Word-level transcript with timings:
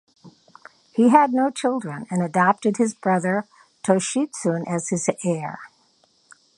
He 0.93 1.09
had 1.09 1.31
no 1.31 1.51
children 1.51 2.07
and 2.09 2.23
adopted 2.23 2.77
his 2.77 2.95
brother 2.95 3.45
Toshitsune 3.83 4.65
as 4.67 4.89
his 4.89 5.07
heir. 5.23 5.59